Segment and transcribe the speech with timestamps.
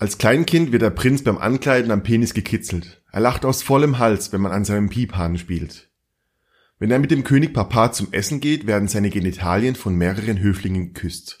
[0.00, 3.02] Als Kleinkind wird der Prinz beim Ankleiden am Penis gekitzelt.
[3.10, 5.90] Er lacht aus vollem Hals, wenn man an seinem Piephahn spielt.
[6.78, 10.94] Wenn er mit dem König Papa zum Essen geht, werden seine Genitalien von mehreren Höflingen
[10.94, 11.40] geküsst.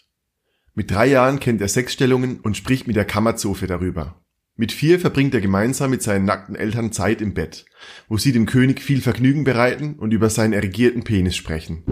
[0.74, 4.20] Mit drei Jahren kennt er Sexstellungen und spricht mit der Kammerzofe darüber.
[4.56, 7.64] Mit vier verbringt er gemeinsam mit seinen nackten Eltern Zeit im Bett,
[8.08, 11.84] wo sie dem König viel Vergnügen bereiten und über seinen erregierten Penis sprechen.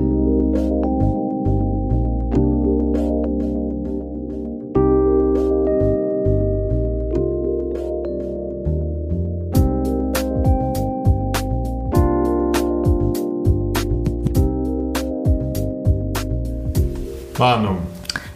[17.39, 17.79] Warnung.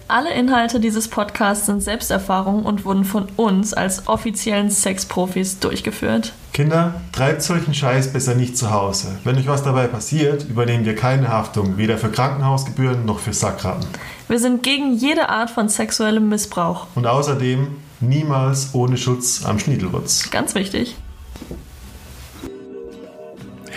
[0.08, 6.32] Alle Inhalte dieses Podcasts sind Selbsterfahrungen und wurden von uns als offiziellen Sexprofis durchgeführt.
[6.52, 9.18] Kinder, treibt solchen Scheiß besser nicht zu Hause.
[9.22, 13.86] Wenn euch was dabei passiert, übernehmen wir keine Haftung, weder für Krankenhausgebühren noch für Sackratten.
[14.26, 16.88] Wir sind gegen jede Art von sexuellem Missbrauch.
[16.96, 17.68] Und außerdem
[18.00, 20.28] niemals ohne Schutz am Schniedelwurz.
[20.30, 20.96] Ganz wichtig.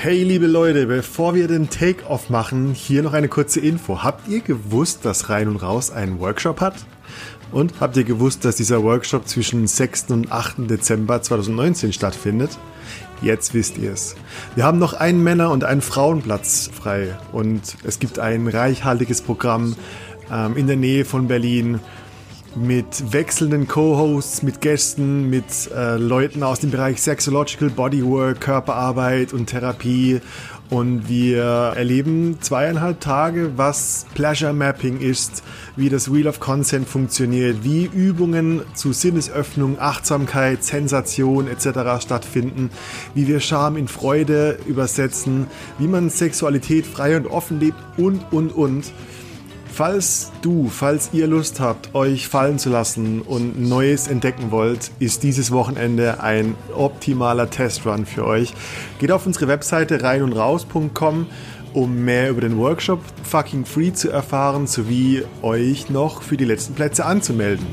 [0.04, 4.04] Hey liebe Leute, bevor wir den Take-Off machen, hier noch eine kurze Info.
[4.04, 6.76] Habt ihr gewusst, dass Rein und Raus einen Workshop hat?
[7.54, 10.08] Und habt ihr gewusst, dass dieser Workshop zwischen 6.
[10.10, 10.70] und 8.
[10.70, 12.50] Dezember 2019 stattfindet?
[13.22, 14.18] Jetzt wisst ihr es.
[14.56, 19.78] Wir haben noch einen Männer- und einen Frauenplatz frei und es gibt ein reichhaltiges Programm
[20.30, 21.80] ähm, in der Nähe von Berlin
[22.56, 29.48] mit wechselnden Co-Hosts, mit Gästen, mit äh, Leuten aus dem Bereich Sexological Bodywork, Körperarbeit und
[29.48, 30.22] Therapie.
[30.70, 31.44] Und wir
[31.76, 35.44] erleben zweieinhalb Tage, was Pleasure Mapping ist,
[35.76, 42.02] wie das Wheel of Consent funktioniert, wie Übungen zu Sinnesöffnung, Achtsamkeit, Sensation etc.
[42.02, 42.72] stattfinden,
[43.14, 48.52] wie wir Scham in Freude übersetzen, wie man Sexualität frei und offen lebt und, und,
[48.56, 48.92] und.
[49.74, 55.24] Falls du, falls ihr Lust habt, euch fallen zu lassen und Neues entdecken wollt, ist
[55.24, 58.54] dieses Wochenende ein optimaler Testrun für euch.
[59.00, 61.26] Geht auf unsere Webseite reinundraus.com,
[61.74, 66.76] um mehr über den Workshop fucking free zu erfahren, sowie euch noch für die letzten
[66.76, 67.66] Plätze anzumelden.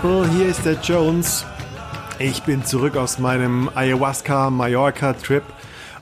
[0.00, 1.44] People, hier ist der Jones.
[2.18, 5.42] Ich bin zurück aus meinem Ayahuasca-Mallorca-Trip.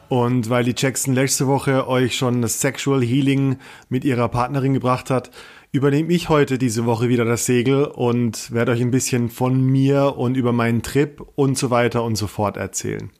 [0.08, 5.10] Und weil die Jackson letzte Woche euch schon das Sexual Healing mit ihrer Partnerin gebracht
[5.10, 5.30] hat,
[5.72, 10.16] übernehme ich heute diese Woche wieder das Segel und werde euch ein bisschen von mir
[10.16, 13.10] und über meinen Trip und so weiter und so fort erzählen.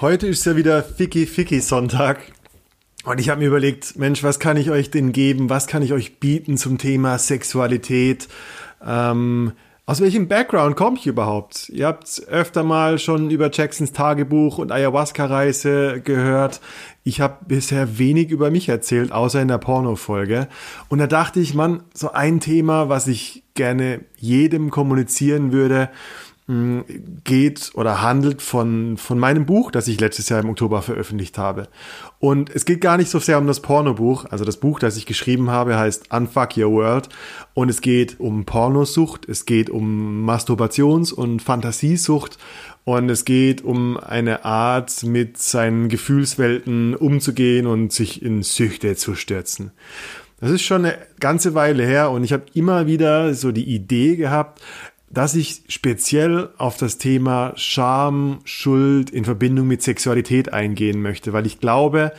[0.00, 2.20] Heute ist ja wieder Ficky Ficky Sonntag.
[3.04, 5.48] Und ich habe mir überlegt, Mensch, was kann ich euch denn geben?
[5.48, 8.28] Was kann ich euch bieten zum Thema Sexualität?
[8.84, 9.52] Ähm,
[9.88, 11.70] aus welchem Background komme ich überhaupt?
[11.70, 16.60] Ihr habt öfter mal schon über Jacksons Tagebuch und Ayahuasca-Reise gehört.
[17.04, 20.48] Ich habe bisher wenig über mich erzählt, außer in der Porno-Folge.
[20.90, 25.88] Und da dachte ich, Mann, so ein Thema, was ich gerne jedem kommunizieren würde,
[27.24, 31.68] geht oder handelt von, von meinem Buch, das ich letztes Jahr im Oktober veröffentlicht habe.
[32.20, 34.24] Und es geht gar nicht so sehr um das Pornobuch.
[34.30, 37.10] Also das Buch, das ich geschrieben habe, heißt Unfuck Your World.
[37.52, 42.38] Und es geht um Pornosucht, es geht um Masturbations- und Fantasiesucht.
[42.84, 49.14] Und es geht um eine Art, mit seinen Gefühlswelten umzugehen und sich in Süchte zu
[49.14, 49.72] stürzen.
[50.40, 54.16] Das ist schon eine ganze Weile her und ich habe immer wieder so die Idee
[54.16, 54.62] gehabt,
[55.10, 61.46] dass ich speziell auf das Thema Scham, Schuld in Verbindung mit Sexualität eingehen möchte, weil
[61.46, 62.12] ich glaube,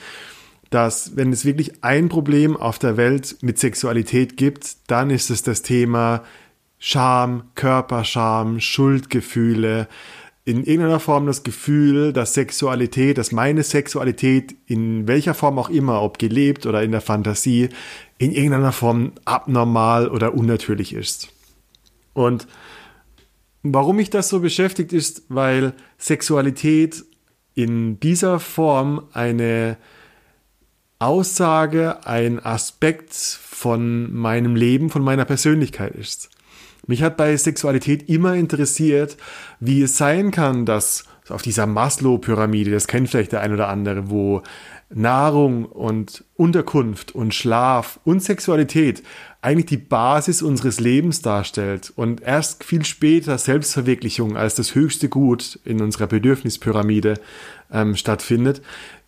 [0.69, 5.43] dass wenn es wirklich ein Problem auf der Welt mit Sexualität gibt, dann ist es
[5.43, 6.23] das Thema
[6.77, 9.87] Scham, Körperscham, Schuldgefühle,
[10.45, 16.01] in irgendeiner Form das Gefühl, dass Sexualität, dass meine Sexualität in welcher Form auch immer,
[16.01, 17.69] ob gelebt oder in der Fantasie,
[18.17, 21.29] in irgendeiner Form abnormal oder unnatürlich ist.
[22.13, 22.47] Und
[23.63, 27.03] warum mich das so beschäftigt ist, weil Sexualität
[27.55, 29.77] in dieser Form eine
[30.99, 36.29] Aussage, ein Aspekt von meinem Leben, von meiner Persönlichkeit ist.
[36.87, 39.17] Mich hat bei Sexualität immer interessiert,
[39.59, 44.09] wie es sein kann, dass auf dieser Maslow-Pyramide, das kennt vielleicht der ein oder andere,
[44.09, 44.41] wo
[44.91, 49.03] Nahrung und Unterkunft und Schlaf und Sexualität
[49.41, 55.59] eigentlich die Basis unseres Lebens darstellt und erst viel später Selbstverwirklichung als das höchste Gut
[55.63, 57.15] in unserer Bedürfnispyramide
[57.71, 58.61] ähm, stattfindet,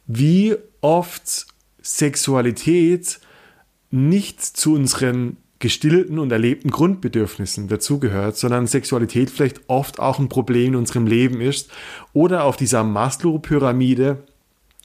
[0.06, 1.48] wie oft
[1.82, 3.20] Sexualität
[3.90, 10.70] nicht zu unseren gestillten und erlebten Grundbedürfnissen dazugehört, sondern Sexualität vielleicht oft auch ein Problem
[10.70, 11.70] in unserem Leben ist
[12.14, 14.24] oder auf dieser Maslow-Pyramide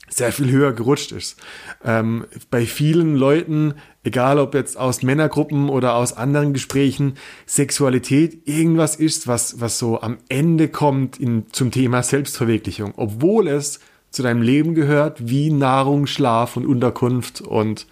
[0.09, 1.37] sehr viel höher gerutscht ist.
[1.83, 7.15] Ähm, bei vielen Leuten, egal ob jetzt aus Männergruppen oder aus anderen Gesprächen,
[7.45, 13.79] Sexualität irgendwas ist, was, was so am Ende kommt in, zum Thema Selbstverwirklichung, obwohl es
[14.09, 17.85] zu deinem Leben gehört, wie Nahrung, Schlaf und Unterkunft und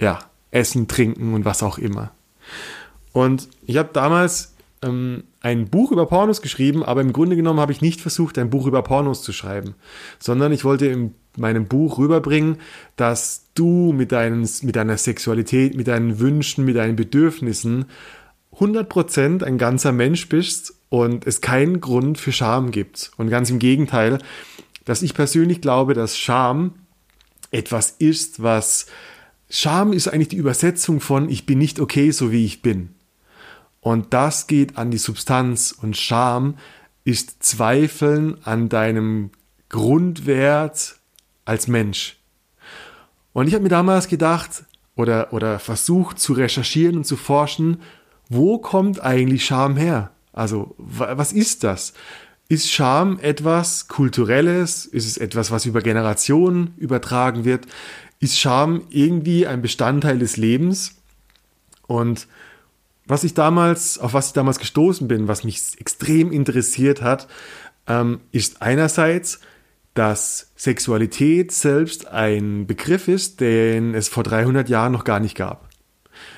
[0.00, 0.20] ja,
[0.50, 2.12] Essen, Trinken und was auch immer.
[3.12, 4.49] Und ich habe damals
[4.82, 8.50] ähm, ein Buch über Pornos geschrieben, aber im Grunde genommen habe ich nicht versucht, ein
[8.50, 9.74] Buch über Pornos zu schreiben,
[10.18, 12.56] sondern ich wollte in meinem Buch rüberbringen,
[12.96, 17.86] dass du mit, deinen, mit deiner Sexualität, mit deinen Wünschen, mit deinen Bedürfnissen
[18.56, 23.12] 100% ein ganzer Mensch bist und es keinen Grund für Scham gibt.
[23.16, 24.18] Und ganz im Gegenteil,
[24.84, 26.72] dass ich persönlich glaube, dass Scham
[27.50, 28.86] etwas ist, was
[29.48, 32.94] Scham ist eigentlich die Übersetzung von ich bin nicht okay, so wie ich bin.
[33.80, 36.56] Und das geht an die Substanz und Scham
[37.04, 39.30] ist Zweifeln an deinem
[39.68, 40.96] Grundwert
[41.44, 42.18] als Mensch.
[43.32, 44.64] Und ich habe mir damals gedacht
[44.96, 47.80] oder, oder versucht zu recherchieren und zu forschen,
[48.28, 50.10] wo kommt eigentlich Scham her?
[50.32, 51.94] Also, was ist das?
[52.48, 54.84] Ist Scham etwas Kulturelles?
[54.84, 57.66] Ist es etwas, was über Generationen übertragen wird?
[58.18, 60.96] Ist Scham irgendwie ein Bestandteil des Lebens?
[61.86, 62.26] Und
[63.10, 67.26] was ich damals, auf was ich damals gestoßen bin, was mich extrem interessiert hat,
[67.86, 69.40] ähm, ist einerseits,
[69.94, 75.68] dass Sexualität selbst ein Begriff ist, den es vor 300 Jahren noch gar nicht gab.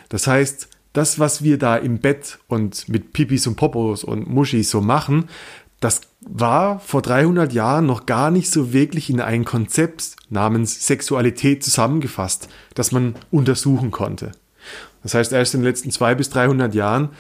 [0.08, 4.70] Das heißt, das, was wir da im Bett und mit Pipis und Popos und Muschis
[4.70, 5.28] so machen,
[5.80, 11.64] das war vor 300 Jahren noch gar nicht so wirklich in ein Konzept namens Sexualität
[11.64, 14.32] zusammengefasst, das man untersuchen konnte.
[15.02, 17.10] Das heißt, erst in den letzten 200 bis 300 Jahren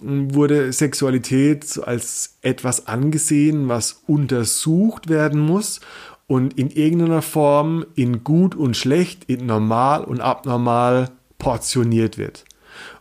[0.00, 5.80] hm, wurde Sexualität als etwas angesehen, was untersucht werden muss
[6.26, 12.44] und in irgendeiner Form in gut und schlecht, in normal und abnormal portioniert wird.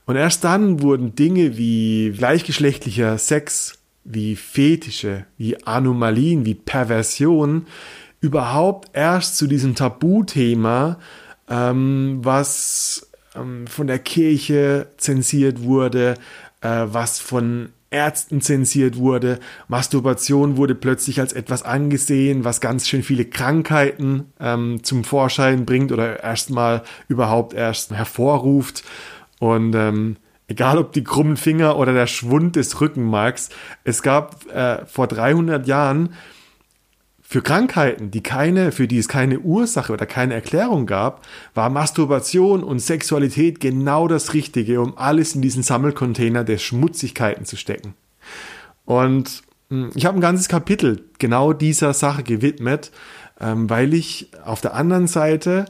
[0.06, 7.68] Und erst dann wurden Dinge wie gleichgeschlechtlicher Sex, wie Fetische, wie Anomalien, wie Perversion
[8.20, 11.00] überhaupt erst zu diesem Tabuthema,
[11.50, 16.16] ähm, was ähm, von der Kirche zensiert wurde,
[16.62, 19.40] äh, was von Ärzten zensiert wurde.
[19.68, 25.92] Masturbation wurde plötzlich als etwas angesehen, was ganz schön viele Krankheiten ähm, zum Vorschein bringt
[25.92, 28.84] oder erstmal überhaupt erst hervorruft.
[29.40, 30.18] Und ähm,
[30.48, 33.50] egal ob die krummen Finger oder der Schwund des Rückenmarks,
[33.84, 36.14] es gab äh, vor 300 Jahren
[37.34, 41.26] für Krankheiten, die keine, für die es keine Ursache oder keine Erklärung gab,
[41.56, 47.58] war Masturbation und Sexualität genau das Richtige, um alles in diesen Sammelcontainer der Schmutzigkeiten zu
[47.58, 47.96] stecken.
[48.86, 52.92] Und hm, ich habe ein ganzes Kapitel genau dieser Sache gewidmet,
[53.42, 55.66] ähm, weil ich auf der anderen Seite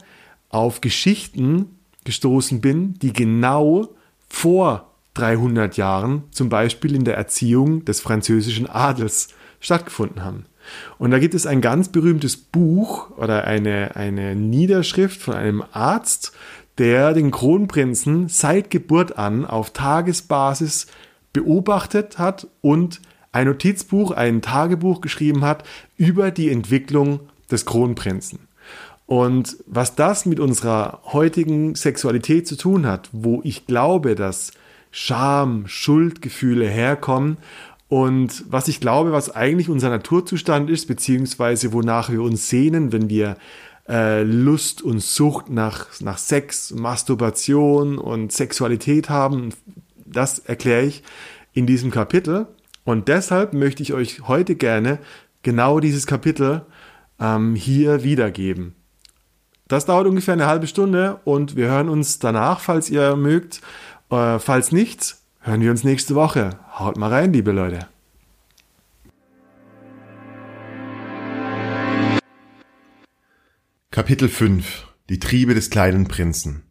[0.50, 3.88] auf Geschichten gestoßen bin, die genau
[4.28, 9.30] vor 300 Jahren, zum Beispiel in der Erziehung des französischen Adels,
[9.62, 10.44] stattgefunden haben.
[10.98, 16.34] Und da gibt es ein ganz berühmtes Buch oder eine, eine Niederschrift von einem Arzt,
[16.78, 20.88] der den Kronprinzen seit Geburt an auf Tagesbasis
[21.34, 23.02] beobachtet hat und
[23.32, 25.64] ein Notizbuch, ein Tagebuch geschrieben hat
[25.98, 28.40] über die Entwicklung des Kronprinzen.
[29.06, 34.52] Und was das mit unserer heutigen Sexualität zu tun hat, wo ich glaube, dass
[34.92, 37.38] Scham, Schuldgefühle herkommen
[37.94, 43.08] und was ich glaube, was eigentlich unser Naturzustand ist, beziehungsweise wonach wir uns sehnen, wenn
[43.08, 43.38] wir
[43.88, 49.50] äh, Lust und Sucht nach, nach Sex, Masturbation und Sexualität haben,
[50.08, 51.04] das erkläre ich
[51.54, 52.48] in diesem Kapitel.
[52.84, 54.98] Und deshalb möchte ich euch heute gerne
[55.44, 56.66] genau dieses Kapitel
[57.20, 58.74] ähm, hier wiedergeben.
[59.68, 63.62] Das dauert ungefähr eine halbe Stunde und wir hören uns danach, falls ihr mögt.
[64.10, 66.58] Äh, falls nicht, hören wir uns nächste Woche.
[66.80, 67.88] Haut mal rein, liebe Leute.
[73.92, 76.64] Kapitel 5 Die Triebe des kleinen Prinzen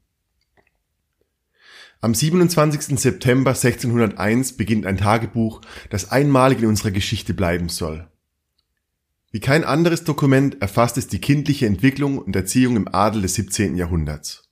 [2.00, 2.98] Am 27.
[2.98, 5.60] September 1601 beginnt ein Tagebuch,
[5.90, 8.08] das einmalig in unserer Geschichte bleiben soll.
[9.30, 13.76] Wie kein anderes Dokument erfasst es die kindliche Entwicklung und Erziehung im Adel des 17.
[13.76, 14.51] Jahrhunderts.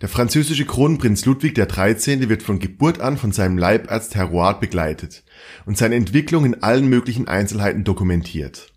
[0.00, 2.28] Der französische Kronprinz Ludwig XIII.
[2.28, 5.24] wird von Geburt an von seinem Leibarzt Herr Roard begleitet
[5.66, 8.72] und seine Entwicklung in allen möglichen Einzelheiten dokumentiert.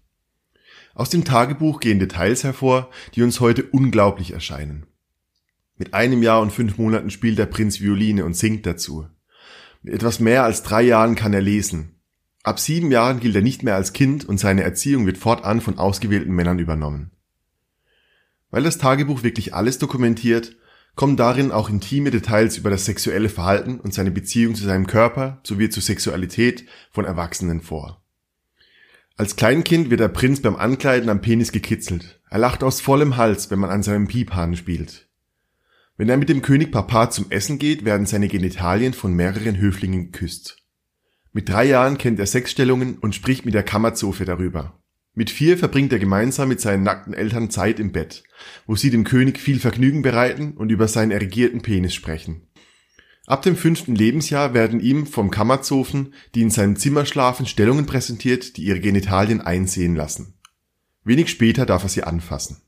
[0.96, 4.88] Aus dem Tagebuch gehen Details hervor, die uns heute unglaublich erscheinen.
[5.78, 9.08] Mit einem Jahr und fünf Monaten spielt der Prinz Violine und singt dazu.
[9.84, 12.02] Mit etwas mehr als drei Jahren kann er lesen.
[12.44, 15.78] Ab sieben Jahren gilt er nicht mehr als Kind und seine Erziehung wird fortan von
[15.78, 17.12] ausgewählten Männern übernommen.
[18.50, 20.56] Weil das Tagebuch wirklich alles dokumentiert,
[20.96, 25.40] kommen darin auch intime Details über das sexuelle Verhalten und seine Beziehung zu seinem Körper
[25.44, 28.02] sowie zur Sexualität von Erwachsenen vor.
[29.18, 32.20] Als Kleinkind wird der Prinz beim Ankleiden am Penis gekitzelt.
[32.30, 35.08] Er lacht aus vollem Hals, wenn man an seinem Piephahn spielt.
[35.98, 40.12] Wenn er mit dem König Papa zum Essen geht, werden seine Genitalien von mehreren Höflingen
[40.12, 40.58] geküsst.
[41.34, 44.81] Mit drei Jahren kennt er Sexstellungen und spricht mit der Kammerzofe darüber.
[45.14, 48.24] Mit vier verbringt er gemeinsam mit seinen nackten Eltern Zeit im Bett,
[48.66, 52.48] wo sie dem König viel Vergnügen bereiten und über seinen erregierten Penis sprechen.
[53.28, 58.58] Ab dem fünften Lebensjahr werden ihm vom Kammerzofen, die in seinem Zimmer schlafen, Stellungen präsentiert,
[58.58, 60.34] die ihre Genitalien einsehen lassen.
[61.04, 62.62] Wenig später darf er sie anfassen.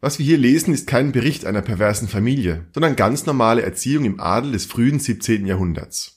[0.00, 4.20] Was wir hier lesen, ist kein Bericht einer perversen Familie, sondern ganz normale Erziehung im
[4.20, 5.46] Adel des frühen 17.
[5.46, 6.15] Jahrhunderts.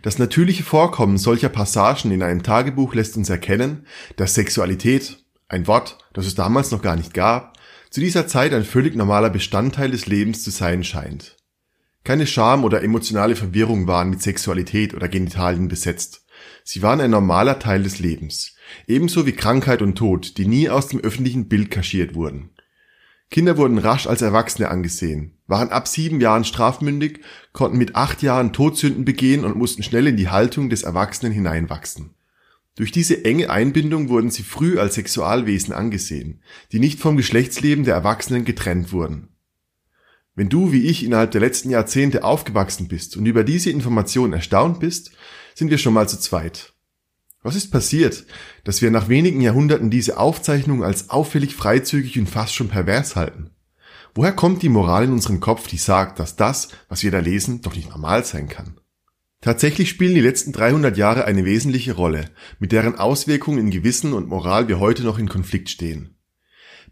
[0.00, 5.18] Das natürliche Vorkommen solcher Passagen in einem Tagebuch lässt uns erkennen, dass Sexualität,
[5.48, 7.58] ein Wort, das es damals noch gar nicht gab,
[7.90, 11.36] zu dieser Zeit ein völlig normaler Bestandteil des Lebens zu sein scheint.
[12.04, 16.24] Keine Scham oder emotionale Verwirrung waren mit Sexualität oder Genitalien besetzt.
[16.64, 18.56] Sie waren ein normaler Teil des Lebens,
[18.86, 22.50] ebenso wie Krankheit und Tod, die nie aus dem öffentlichen Bild kaschiert wurden.
[23.32, 27.20] Kinder wurden rasch als Erwachsene angesehen, waren ab sieben Jahren strafmündig,
[27.54, 32.10] konnten mit acht Jahren Todsünden begehen und mussten schnell in die Haltung des Erwachsenen hineinwachsen.
[32.76, 37.94] Durch diese enge Einbindung wurden sie früh als Sexualwesen angesehen, die nicht vom Geschlechtsleben der
[37.94, 39.28] Erwachsenen getrennt wurden.
[40.34, 44.78] Wenn du wie ich innerhalb der letzten Jahrzehnte aufgewachsen bist und über diese Information erstaunt
[44.78, 45.10] bist,
[45.54, 46.74] sind wir schon mal zu zweit.
[47.42, 48.24] Was ist passiert,
[48.62, 53.50] dass wir nach wenigen Jahrhunderten diese Aufzeichnung als auffällig freizügig und fast schon pervers halten?
[54.14, 57.62] Woher kommt die Moral in unserem Kopf, die sagt, dass das, was wir da lesen,
[57.62, 58.78] doch nicht normal sein kann?
[59.40, 62.26] Tatsächlich spielen die letzten 300 Jahre eine wesentliche Rolle,
[62.60, 66.16] mit deren Auswirkungen in Gewissen und Moral wir heute noch in Konflikt stehen.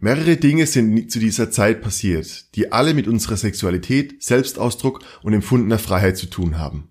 [0.00, 5.78] Mehrere Dinge sind zu dieser Zeit passiert, die alle mit unserer Sexualität, Selbstausdruck und empfundener
[5.78, 6.90] Freiheit zu tun haben.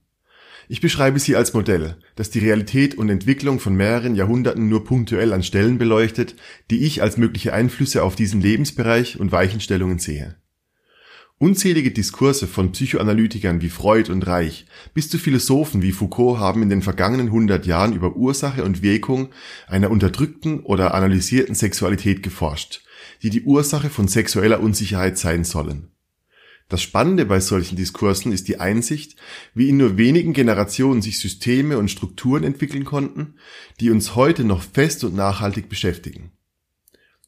[0.71, 5.33] Ich beschreibe sie als Modell, das die Realität und Entwicklung von mehreren Jahrhunderten nur punktuell
[5.33, 6.35] an Stellen beleuchtet,
[6.71, 10.35] die ich als mögliche Einflüsse auf diesen Lebensbereich und Weichenstellungen sehe.
[11.39, 16.69] Unzählige Diskurse von Psychoanalytikern wie Freud und Reich bis zu Philosophen wie Foucault haben in
[16.69, 19.29] den vergangenen hundert Jahren über Ursache und Wirkung
[19.67, 22.83] einer unterdrückten oder analysierten Sexualität geforscht
[23.21, 25.91] die die Ursache von sexueller Unsicherheit sein sollen.
[26.69, 29.15] Das Spannende bei solchen Diskursen ist die Einsicht,
[29.55, 33.33] wie in nur wenigen Generationen sich Systeme und Strukturen entwickeln konnten,
[33.79, 36.31] die uns heute noch fest und nachhaltig beschäftigen.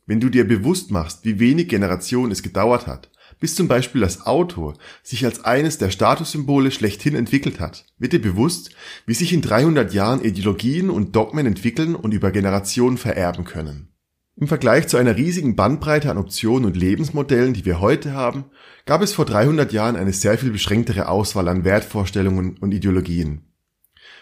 [0.06, 4.28] Wenn du dir bewusst machst, wie wenig Generationen es gedauert hat, bis zum Beispiel das
[4.28, 8.70] Auto sich als eines der Statussymbole schlechthin entwickelt hat, wird dir bewusst,
[9.08, 13.92] wie sich in 300 Jahren Ideologien und Dogmen entwickeln und über Generationen vererben können.
[14.38, 18.46] Im Vergleich zu einer riesigen Bandbreite an Optionen und Lebensmodellen, die wir heute haben,
[18.86, 23.52] gab es vor 300 Jahren eine sehr viel beschränktere Auswahl an Wertvorstellungen und Ideologien.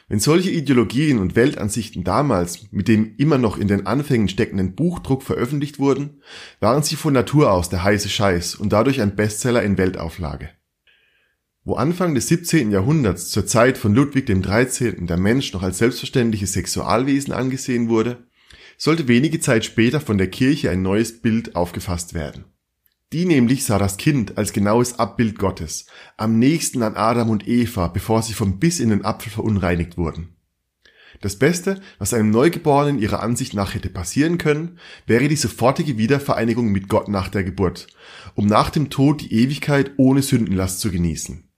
[0.08, 5.22] Wenn solche Ideologien und Weltansichten damals mit dem immer noch in den Anfängen steckenden Buchdruck
[5.22, 6.22] veröffentlicht wurden,
[6.60, 10.50] waren sie von Natur aus der heiße Scheiß und dadurch ein Bestseller in Weltauflage.
[11.64, 12.72] Wo Anfang des 17.
[12.72, 15.06] Jahrhunderts zur Zeit von Ludwig XIII.
[15.06, 18.26] der Mensch noch als selbstverständliches Sexualwesen angesehen wurde,
[18.80, 22.46] sollte wenige Zeit später von der Kirche ein neues Bild aufgefasst werden.
[23.12, 27.88] Die nämlich sah das Kind als genaues Abbild Gottes, am nächsten an Adam und Eva,
[27.88, 30.36] bevor sie vom Biss in den Apfel verunreinigt wurden.
[31.22, 36.72] Das Beste, was einem Neugeborenen ihrer Ansicht nach hätte passieren können, wäre die sofortige Wiedervereinigung
[36.72, 37.88] mit Gott nach der Geburt,
[38.36, 41.50] um nach dem Tod die Ewigkeit ohne Sündenlast zu genießen.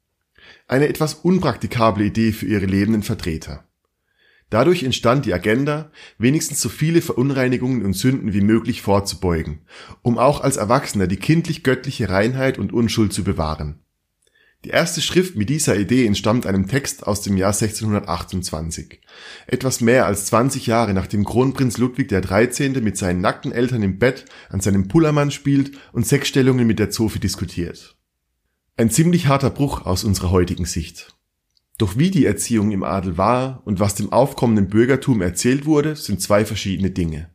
[0.67, 3.70] Eine etwas unpraktikable Idee für ihre lebenden Vertreter.
[4.51, 9.61] Dadurch entstand die Agenda, wenigstens so viele Verunreinigungen und Sünden wie möglich vorzubeugen,
[10.01, 13.79] um auch als Erwachsener die kindlich-göttliche Reinheit und Unschuld zu bewahren.
[14.65, 18.99] Die erste Schrift mit dieser Idee entstammt einem Text aus dem Jahr 1628.
[19.47, 22.81] Etwas mehr als 20 Jahre nachdem Kronprinz Ludwig XIII.
[22.81, 27.19] mit seinen nackten Eltern im Bett an seinem Pullermann spielt und Sexstellungen mit der Zofe
[27.19, 27.95] diskutiert.
[28.75, 31.15] Ein ziemlich harter Bruch aus unserer heutigen Sicht.
[31.81, 36.21] Doch wie die Erziehung im Adel war und was dem aufkommenden Bürgertum erzählt wurde, sind
[36.21, 37.31] zwei verschiedene Dinge.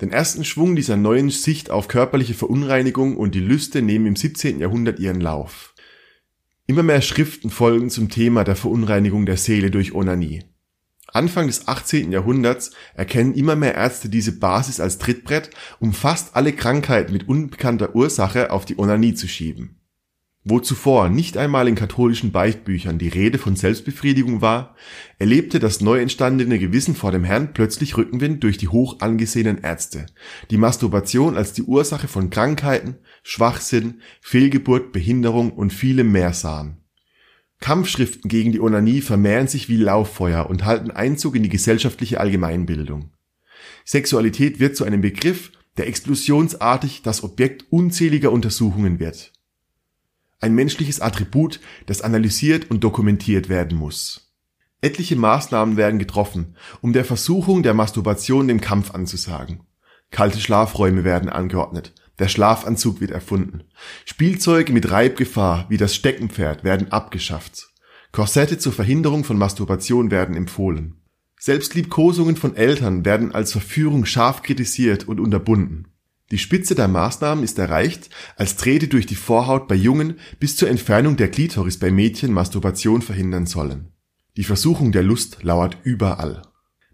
[0.00, 4.58] Den ersten Schwung dieser neuen Sicht auf körperliche Verunreinigung und die Lüste nehmen im 17.
[4.58, 5.72] Jahrhundert ihren Lauf.
[6.66, 10.42] Immer mehr Schriften folgen zum Thema der Verunreinigung der Seele durch Onanie.
[11.12, 12.10] Anfang des 18.
[12.10, 17.94] Jahrhunderts erkennen immer mehr Ärzte diese Basis als Trittbrett, um fast alle Krankheiten mit unbekannter
[17.94, 19.78] Ursache auf die Onanie zu schieben.
[20.46, 24.76] Wo zuvor nicht einmal in katholischen Beichtbüchern die Rede von Selbstbefriedigung war,
[25.18, 30.04] erlebte das neu entstandene Gewissen vor dem Herrn plötzlich Rückenwind durch die hoch angesehenen Ärzte,
[30.50, 36.76] die Masturbation als die Ursache von Krankheiten, Schwachsinn, Fehlgeburt, Behinderung und vielem mehr sahen.
[37.60, 43.12] Kampfschriften gegen die Onanie vermehren sich wie Lauffeuer und halten Einzug in die gesellschaftliche Allgemeinbildung.
[43.86, 49.33] Sexualität wird zu einem Begriff, der explosionsartig das Objekt unzähliger Untersuchungen wird
[50.44, 54.30] ein menschliches Attribut, das analysiert und dokumentiert werden muss.
[54.82, 59.62] Etliche Maßnahmen werden getroffen, um der Versuchung der Masturbation dem Kampf anzusagen.
[60.10, 63.64] Kalte Schlafräume werden angeordnet, der Schlafanzug wird erfunden.
[64.04, 67.70] Spielzeuge mit Reibgefahr wie das Steckenpferd werden abgeschafft.
[68.12, 71.00] Korsette zur Verhinderung von Masturbation werden empfohlen.
[71.40, 75.88] Selbstliebkosungen von Eltern werden als Verführung scharf kritisiert und unterbunden.
[76.34, 80.68] Die Spitze der Maßnahmen ist erreicht, als Drähte durch die Vorhaut bei Jungen bis zur
[80.68, 83.92] Entfernung der Klitoris bei Mädchen Masturbation verhindern sollen.
[84.36, 86.42] Die Versuchung der Lust lauert überall.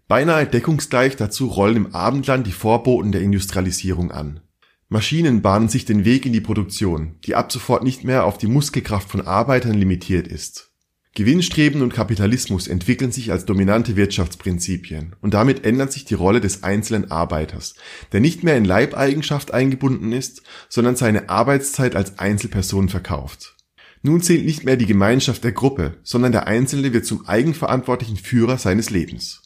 [0.07, 4.41] Beinahe deckungsgleich dazu rollen im Abendland die Vorboten der Industrialisierung an.
[4.89, 8.45] Maschinen bahnen sich den Weg in die Produktion, die ab sofort nicht mehr auf die
[8.45, 10.70] Muskelkraft von Arbeitern limitiert ist
[11.13, 16.63] Gewinnstreben und Kapitalismus entwickeln sich als dominante Wirtschaftsprinzipien und damit ändert sich die Rolle des
[16.63, 17.75] einzelnen Arbeiters,
[18.13, 23.57] der nicht mehr in Leibeigenschaft eingebunden ist, sondern seine Arbeitszeit als Einzelperson verkauft.
[24.03, 28.57] Nun zählt nicht mehr die Gemeinschaft der Gruppe, sondern der Einzelne wird zum eigenverantwortlichen Führer
[28.57, 29.40] seines Lebens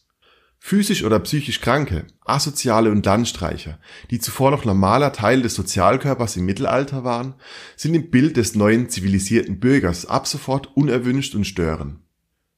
[0.68, 3.78] Physisch oder psychisch Kranke, Asoziale und Landstreicher,
[4.10, 7.36] die zuvor noch normaler Teil des Sozialkörpers im Mittelalter waren,
[7.76, 12.00] sind im Bild des neuen zivilisierten Bürgers ab sofort unerwünscht und stören.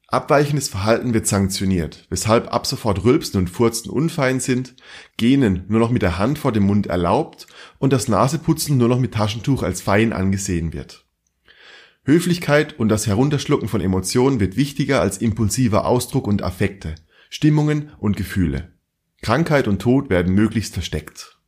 [0.07, 4.77] Abweichendes Verhalten wird sanktioniert, weshalb ab sofort Rülpsen und Furzen unfein sind,
[5.17, 7.45] Gähnen nur noch mit der Hand vor dem Mund erlaubt
[7.77, 11.03] und das Naseputzen nur noch mit Taschentuch als fein angesehen wird.
[12.05, 16.95] Höflichkeit und das Herunterschlucken von Emotionen wird wichtiger als impulsiver Ausdruck und Affekte–
[17.29, 18.73] Stimmungen und Gefühle.
[19.21, 21.39] Krankheit und Tod werden möglichst versteckt.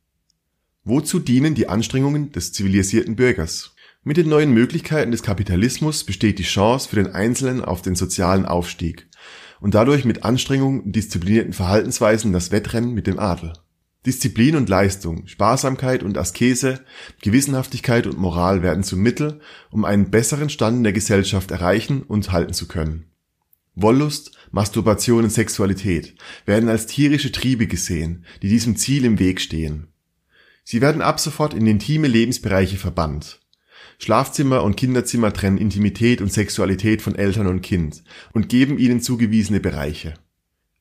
[0.84, 3.74] Wozu dienen die Anstrengungen des zivilisierten Bürgers?
[4.02, 8.46] Mit den neuen Möglichkeiten des Kapitalismus besteht die Chance für den Einzelnen auf den sozialen
[8.46, 9.08] Aufstieg
[9.60, 13.52] und dadurch mit Anstrengung und disziplinierten Verhaltensweisen das Wettrennen mit dem Adel.
[14.06, 16.80] Disziplin und Leistung, Sparsamkeit und Askese,
[17.20, 19.40] Gewissenhaftigkeit und Moral werden zum Mittel,
[19.70, 23.09] um einen besseren Stand in der Gesellschaft erreichen und halten zu können.
[23.74, 29.88] Wollust, Masturbation und Sexualität werden als tierische Triebe gesehen, die diesem Ziel im Weg stehen.
[30.64, 33.40] Sie werden ab sofort in intime Lebensbereiche verbannt.
[33.98, 38.02] Schlafzimmer und Kinderzimmer trennen Intimität und Sexualität von Eltern und Kind
[38.32, 40.14] und geben ihnen zugewiesene Bereiche.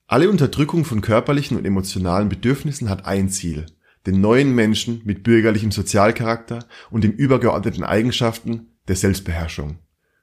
[0.07, 3.65] Alle Unterdrückung von körperlichen und emotionalen Bedürfnissen hat ein Ziel,
[4.07, 9.79] den neuen Menschen mit bürgerlichem Sozialcharakter und den übergeordneten Eigenschaften der Selbstbeherrschung.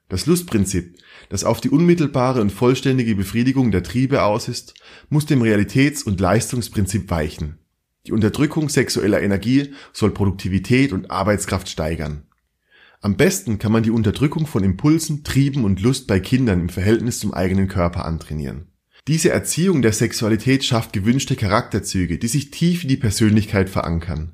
[0.09, 0.97] Das Lustprinzip,
[1.29, 4.73] das auf die unmittelbare und vollständige Befriedigung der Triebe aus ist,
[5.09, 7.59] muss dem Realitäts- und Leistungsprinzip weichen.
[8.05, 12.23] Die Unterdrückung sexueller Energie soll Produktivität und Arbeitskraft steigern.
[13.01, 17.19] Am besten kann man die Unterdrückung von Impulsen, Trieben und Lust bei Kindern im Verhältnis
[17.19, 18.67] zum eigenen Körper antrainieren.
[19.07, 24.33] Diese Erziehung der Sexualität schafft gewünschte Charakterzüge, die sich tief in die Persönlichkeit verankern.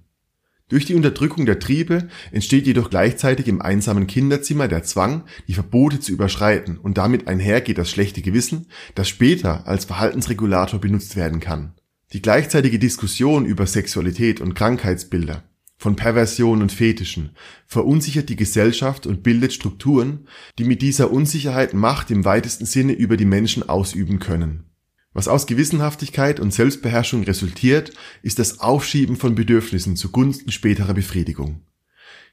[0.74, 6.00] Durch die Unterdrückung der Triebe entsteht jedoch gleichzeitig im einsamen Kinderzimmer der Zwang, die Verbote
[6.00, 11.76] zu überschreiten und damit einhergeht das schlechte Gewissen, das später als Verhaltensregulator benutzt werden kann.
[12.12, 15.44] Die gleichzeitige Diskussion über Sexualität und Krankheitsbilder,
[15.78, 17.36] von Perversion und Fetischen,
[17.68, 23.16] verunsichert die Gesellschaft und bildet Strukturen, die mit dieser Unsicherheit Macht im weitesten Sinne über
[23.16, 24.73] die Menschen ausüben können
[25.14, 31.62] was aus Gewissenhaftigkeit und Selbstbeherrschung resultiert, ist das Aufschieben von Bedürfnissen zugunsten späterer Befriedigung.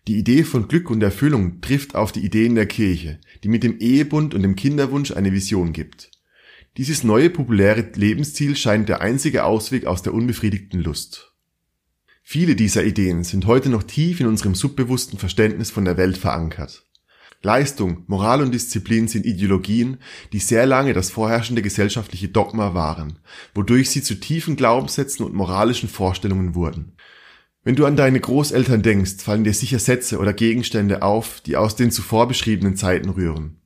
[0.08, 3.78] Die Idee von Glück und Erfüllung trifft auf die Ideen der Kirche, die mit dem
[3.78, 6.10] Ehebund und dem Kinderwunsch eine Vision gibt.
[6.78, 11.34] Dieses neue populäre Lebensziel scheint der einzige Ausweg aus der unbefriedigten Lust.
[12.22, 16.86] Viele dieser Ideen sind heute noch tief in unserem subbewussten Verständnis von der Welt verankert.
[17.42, 19.96] Leistung, Moral und Disziplin sind Ideologien,
[20.32, 23.18] die sehr lange das vorherrschende gesellschaftliche Dogma waren,
[23.54, 26.92] wodurch sie zu tiefen Glaubenssätzen und moralischen Vorstellungen wurden.
[27.62, 31.76] Wenn du an deine Großeltern denkst, fallen dir sicher Sätze oder Gegenstände auf, die aus
[31.76, 33.60] den zuvor beschriebenen Zeiten rühren.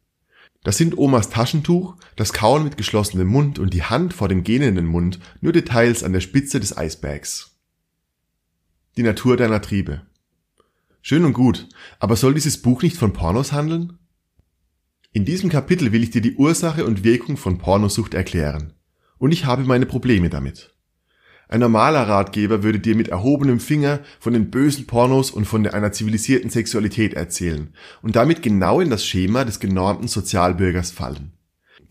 [0.63, 4.87] Das sind Omas Taschentuch, das Kauen mit geschlossenem Mund und die Hand vor dem gähnenden
[4.87, 7.59] Mund nur Details an der Spitze des Eisbergs.
[8.97, 10.03] Die Natur deiner Triebe.
[11.07, 13.99] Schön und gut, aber soll dieses Buch nicht von Pornos handeln?
[15.12, 18.73] In diesem Kapitel will ich dir die Ursache und Wirkung von Pornosucht erklären.
[19.19, 20.75] Und ich habe meine Probleme damit.
[21.47, 25.93] Ein normaler Ratgeber würde dir mit erhobenem Finger von den bösen Pornos und von einer
[25.93, 31.35] zivilisierten Sexualität erzählen und damit genau in das Schema des genormten Sozialbürgers fallen.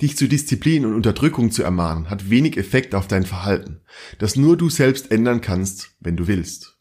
[0.02, 3.82] Dich zu Disziplin und Unterdrückung zu ermahnen, hat wenig Effekt auf dein Verhalten,
[4.18, 6.73] das nur du selbst ändern kannst, wenn du willst.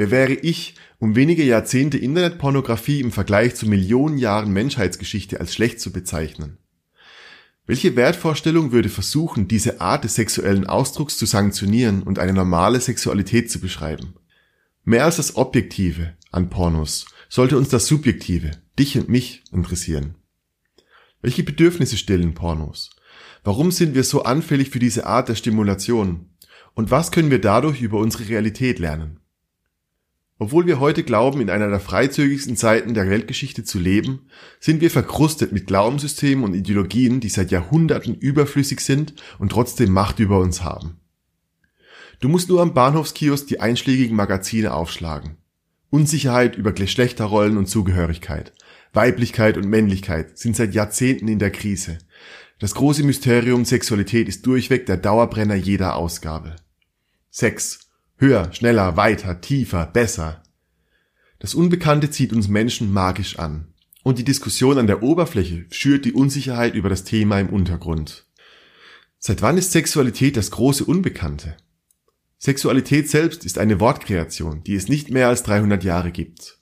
[0.00, 5.78] Wer wäre ich, um wenige Jahrzehnte Internetpornografie im Vergleich zu Millionen Jahren Menschheitsgeschichte als schlecht
[5.78, 6.56] zu bezeichnen?
[7.66, 13.50] Welche Wertvorstellung würde versuchen, diese Art des sexuellen Ausdrucks zu sanktionieren und eine normale Sexualität
[13.50, 14.14] zu beschreiben?
[14.84, 20.14] Mehr als das Objektive an Pornos sollte uns das Subjektive, dich und mich, interessieren.
[21.20, 22.88] Welche Bedürfnisse stillen Pornos?
[23.44, 26.30] Warum sind wir so anfällig für diese Art der Stimulation?
[26.72, 29.20] Und was können wir dadurch über unsere Realität lernen?
[30.42, 34.90] Obwohl wir heute glauben, in einer der freizügigsten Zeiten der Weltgeschichte zu leben, sind wir
[34.90, 40.64] verkrustet mit Glaubenssystemen und Ideologien, die seit Jahrhunderten überflüssig sind und trotzdem Macht über uns
[40.64, 40.98] haben.
[42.20, 45.36] Du musst nur am Bahnhofskiosk die einschlägigen Magazine aufschlagen.
[45.90, 48.54] Unsicherheit über Geschlechterrollen und Zugehörigkeit,
[48.94, 51.98] Weiblichkeit und Männlichkeit sind seit Jahrzehnten in der Krise.
[52.58, 56.56] Das große Mysterium Sexualität ist durchweg der Dauerbrenner jeder Ausgabe.
[57.30, 57.89] Sex,
[58.20, 60.42] Höher, schneller, weiter, tiefer, besser.
[61.38, 63.68] Das Unbekannte zieht uns Menschen magisch an.
[64.02, 68.26] Und die Diskussion an der Oberfläche schürt die Unsicherheit über das Thema im Untergrund.
[69.18, 71.56] Seit wann ist Sexualität das große Unbekannte?
[72.36, 76.58] Sexualität selbst ist eine Wortkreation, die es nicht mehr als 300 Jahre gibt.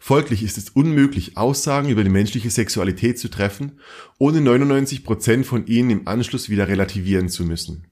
[0.00, 3.78] Folglich ist es unmöglich, Aussagen über die menschliche Sexualität zu treffen,
[4.16, 7.87] ohne 99 Prozent von ihnen im Anschluss wieder relativieren zu müssen.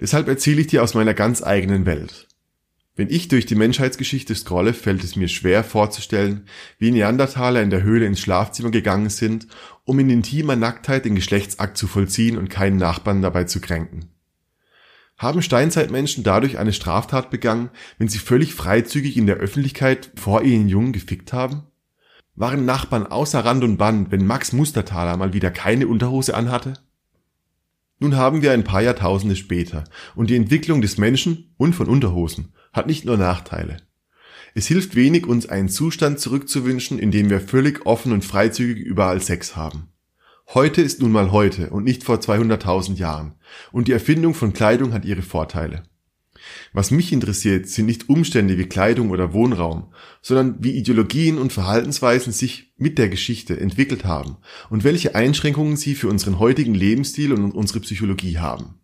[0.00, 2.26] Deshalb erzähle ich dir aus meiner ganz eigenen Welt.
[2.96, 6.46] Wenn ich durch die Menschheitsgeschichte scrolle, fällt es mir schwer vorzustellen,
[6.78, 9.46] wie Neandertaler in der Höhle ins Schlafzimmer gegangen sind,
[9.84, 14.10] um in intimer Nacktheit den Geschlechtsakt zu vollziehen und keinen Nachbarn dabei zu kränken.
[15.16, 20.68] Haben Steinzeitmenschen dadurch eine Straftat begangen, wenn sie völlig freizügig in der Öffentlichkeit vor ihren
[20.68, 21.64] Jungen gefickt haben?
[22.34, 26.74] Waren Nachbarn außer Rand und Band, wenn Max Mustertaler mal wieder keine Unterhose anhatte?
[28.00, 29.84] Nun haben wir ein paar Jahrtausende später
[30.14, 33.76] und die Entwicklung des Menschen und von Unterhosen hat nicht nur Nachteile.
[34.54, 39.20] Es hilft wenig, uns einen Zustand zurückzuwünschen, in dem wir völlig offen und freizügig überall
[39.20, 39.92] Sex haben.
[40.54, 43.34] Heute ist nun mal heute und nicht vor 200.000 Jahren
[43.70, 45.84] und die Erfindung von Kleidung hat ihre Vorteile.
[46.72, 52.32] Was mich interessiert, sind nicht Umstände wie Kleidung oder Wohnraum, sondern wie Ideologien und Verhaltensweisen
[52.32, 54.36] sich mit der Geschichte entwickelt haben
[54.68, 58.80] und welche Einschränkungen sie für unseren heutigen Lebensstil und unsere Psychologie haben.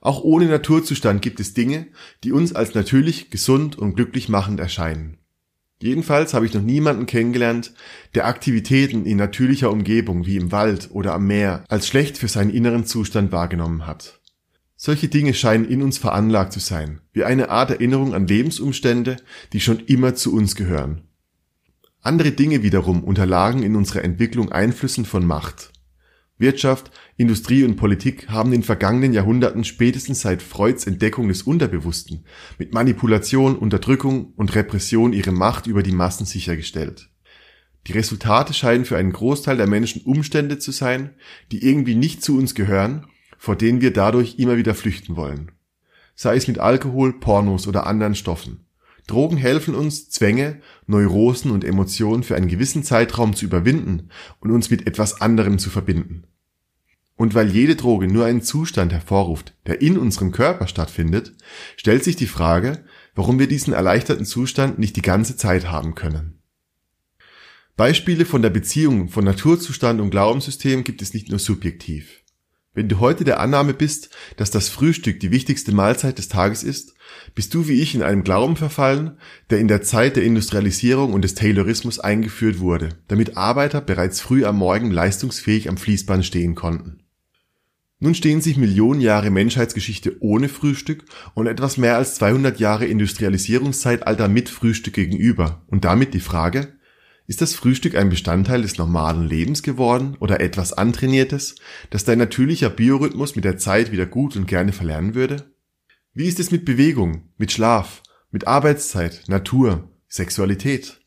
[0.00, 1.88] Auch ohne Naturzustand gibt es Dinge,
[2.22, 5.18] die uns als natürlich, gesund und glücklich machend erscheinen.
[5.82, 7.74] Jedenfalls habe ich noch niemanden kennengelernt,
[8.14, 12.50] der Aktivitäten in natürlicher Umgebung wie im Wald oder am Meer als schlecht für seinen
[12.50, 14.20] inneren Zustand wahrgenommen hat.
[14.78, 19.16] Solche Dinge scheinen in uns veranlagt zu sein, wie eine Art Erinnerung an Lebensumstände,
[19.54, 21.08] die schon immer zu uns gehören.
[22.02, 25.72] Andere Dinge wiederum unterlagen in unserer Entwicklung Einflüssen von Macht.
[26.38, 32.26] Wirtschaft, Industrie und Politik haben in vergangenen Jahrhunderten spätestens seit Freuds Entdeckung des Unterbewussten
[32.58, 37.08] mit Manipulation, Unterdrückung und Repression ihre Macht über die Massen sichergestellt.
[37.86, 41.14] Die Resultate scheinen für einen Großteil der Menschen Umstände zu sein,
[41.50, 43.06] die irgendwie nicht zu uns gehören
[43.46, 45.52] vor denen wir dadurch immer wieder flüchten wollen.
[46.16, 48.66] Sei es mit Alkohol, Pornos oder anderen Stoffen.
[49.06, 54.08] Drogen helfen uns, Zwänge, Neurosen und Emotionen für einen gewissen Zeitraum zu überwinden
[54.40, 56.24] und uns mit etwas anderem zu verbinden.
[57.14, 61.32] Und weil jede Droge nur einen Zustand hervorruft, der in unserem Körper stattfindet,
[61.76, 66.42] stellt sich die Frage, warum wir diesen erleichterten Zustand nicht die ganze Zeit haben können.
[67.76, 72.24] Beispiele von der Beziehung von Naturzustand und Glaubenssystem gibt es nicht nur subjektiv.
[72.76, 76.94] Wenn du heute der Annahme bist, dass das Frühstück die wichtigste Mahlzeit des Tages ist,
[77.34, 79.16] bist du wie ich in einem Glauben verfallen,
[79.48, 84.44] der in der Zeit der Industrialisierung und des Taylorismus eingeführt wurde, damit Arbeiter bereits früh
[84.44, 86.98] am Morgen leistungsfähig am Fließband stehen konnten.
[87.98, 94.28] Nun stehen sich Millionen Jahre Menschheitsgeschichte ohne Frühstück und etwas mehr als 200 Jahre Industrialisierungszeitalter
[94.28, 96.75] mit Frühstück gegenüber und damit die Frage,
[97.26, 101.56] ist das Frühstück ein Bestandteil des normalen Lebens geworden oder etwas Antrainiertes,
[101.90, 105.52] das dein natürlicher Biorhythmus mit der Zeit wieder gut und gerne verlernen würde?
[106.14, 111.00] Wie ist es mit Bewegung, mit Schlaf, mit Arbeitszeit, Natur, Sexualität?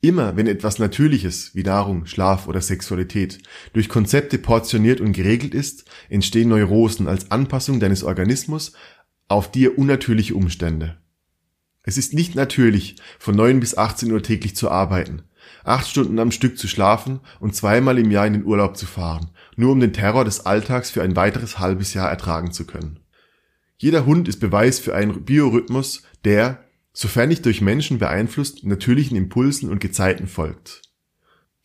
[0.00, 3.38] Immer wenn etwas Natürliches wie Nahrung, Schlaf oder Sexualität
[3.72, 8.72] durch Konzepte portioniert und geregelt ist, entstehen Neurosen als Anpassung deines Organismus
[9.28, 11.01] auf dir unnatürliche Umstände.
[11.82, 15.22] Es ist nicht natürlich, von 9 bis 18 Uhr täglich zu arbeiten,
[15.64, 19.30] acht Stunden am Stück zu schlafen und zweimal im Jahr in den Urlaub zu fahren,
[19.56, 23.00] nur um den Terror des Alltags für ein weiteres halbes Jahr ertragen zu können.
[23.78, 29.68] Jeder Hund ist Beweis für einen Biorhythmus, der, sofern nicht durch Menschen beeinflusst, natürlichen Impulsen
[29.70, 30.82] und Gezeiten folgt.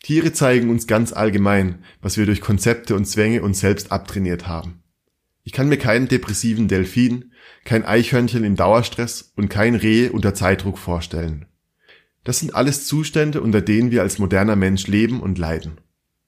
[0.01, 4.82] Tiere zeigen uns ganz allgemein, was wir durch Konzepte und Zwänge uns selbst abtrainiert haben.
[5.43, 7.32] Ich kann mir keinen depressiven Delfin,
[7.66, 11.46] kein Eichhörnchen im Dauerstress und kein Reh unter Zeitdruck vorstellen.
[12.24, 15.80] Das sind alles Zustände, unter denen wir als moderner Mensch leben und leiden.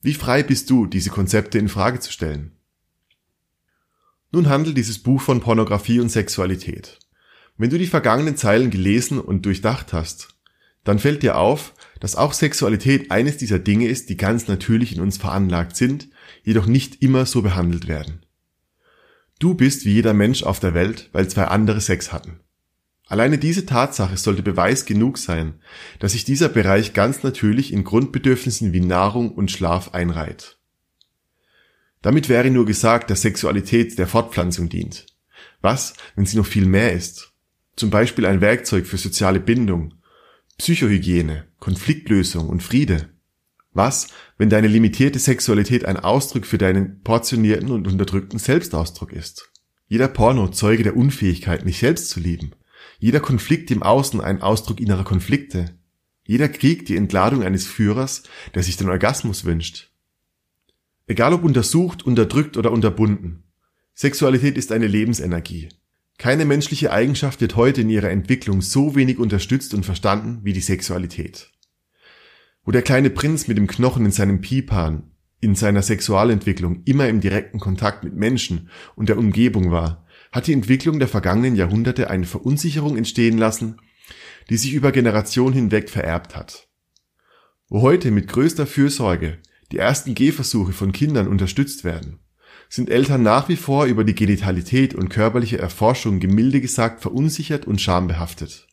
[0.01, 2.53] Wie frei bist du, diese Konzepte in Frage zu stellen?
[4.31, 6.99] Nun handelt dieses Buch von Pornografie und Sexualität.
[7.57, 10.29] Wenn du die vergangenen Zeilen gelesen und durchdacht hast,
[10.85, 15.01] dann fällt dir auf, dass auch Sexualität eines dieser Dinge ist, die ganz natürlich in
[15.01, 16.09] uns veranlagt sind,
[16.43, 18.25] jedoch nicht immer so behandelt werden.
[19.39, 22.41] Du bist wie jeder Mensch auf der Welt, weil zwei andere Sex hatten.
[23.07, 25.55] Alleine diese Tatsache sollte Beweis genug sein,
[25.97, 30.59] dass sich dieser Bereich ganz natürlich in Grundbedürfnissen wie Nahrung und Schlaf einreiht.
[32.01, 35.07] Damit wäre nur gesagt, dass Sexualität der Fortpflanzung dient.
[35.61, 37.33] Was, wenn sie noch viel mehr ist?
[37.75, 39.95] Zum Beispiel ein Werkzeug für soziale Bindung,
[40.57, 43.09] Psychohygiene, Konfliktlösung und Friede.
[43.71, 49.51] Was, wenn deine limitierte Sexualität ein Ausdruck für deinen portionierten und unterdrückten Selbstausdruck ist?
[49.87, 52.51] Jeder Porno Zeuge der Unfähigkeit, mich selbst zu lieben.
[52.99, 55.77] Jeder Konflikt im Außen ein Ausdruck innerer Konflikte.
[56.25, 59.91] Jeder Krieg die Entladung eines Führers, der sich den Orgasmus wünscht.
[61.07, 63.43] Egal ob untersucht, unterdrückt oder unterbunden.
[63.95, 65.69] Sexualität ist eine Lebensenergie.
[66.19, 70.61] Keine menschliche Eigenschaft wird heute in ihrer Entwicklung so wenig unterstützt und verstanden wie die
[70.61, 71.51] Sexualität.
[72.69, 75.09] Wo der kleine Prinz mit dem Knochen in seinem Pipan
[75.41, 80.53] in seiner Sexualentwicklung immer im direkten Kontakt mit Menschen und der Umgebung war, hat die
[80.53, 83.77] Entwicklung der vergangenen Jahrhunderte eine Verunsicherung entstehen lassen,
[84.51, 86.67] die sich über Generationen hinweg vererbt hat.
[87.69, 89.39] Wo heute mit größter Fürsorge
[89.71, 92.19] die ersten Gehversuche von Kindern unterstützt werden,
[92.69, 97.81] sind Eltern nach wie vor über die Genitalität und körperliche Erforschung gemilde gesagt verunsichert und
[97.81, 98.68] schambehaftet.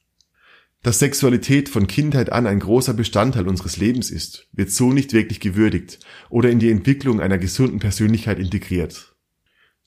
[0.82, 5.40] Dass Sexualität von Kindheit an ein großer Bestandteil unseres Lebens ist, wird so nicht wirklich
[5.40, 5.98] gewürdigt
[6.30, 9.16] oder in die Entwicklung einer gesunden Persönlichkeit integriert.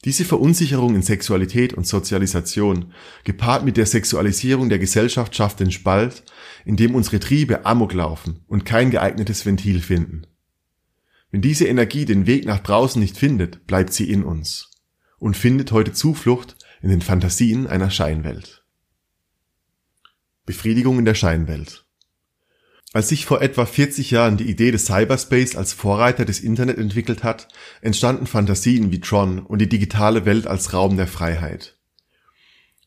[0.05, 2.93] Diese Verunsicherung in Sexualität und Sozialisation,
[3.25, 6.23] gepaart mit der Sexualisierung der Gesellschaft, schafft den Spalt,
[6.63, 10.25] in dem unsere Triebe amok laufen und kein geeignetes Ventil finden.
[11.31, 14.71] Wenn diese Energie den Weg nach draußen nicht findet, bleibt sie in uns
[15.17, 18.58] und findet heute Zuflucht in den Fantasien einer Scheinwelt.
[20.49, 21.85] Befriedigung in der Scheinwelt.
[22.91, 27.23] Als sich vor etwa 40 Jahren die Idee des Cyberspace als Vorreiter des Internet entwickelt
[27.23, 27.49] hat,
[27.81, 31.77] entstanden Fantasien wie Tron und die digitale Welt als Raum der Freiheit.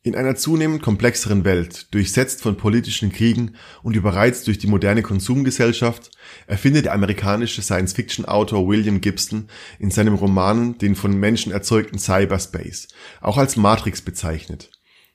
[0.02, 3.52] In einer zunehmend komplexeren Welt, durchsetzt von politischen Kriegen
[3.84, 6.10] und überreizt durch die moderne Konsumgesellschaft,
[6.48, 9.46] erfindet der amerikanische Science-Fiction-Autor William Gibson
[9.78, 12.88] in seinem Roman den von Menschen erzeugten Cyberspace,
[13.20, 14.72] auch als Matrix bezeichnet,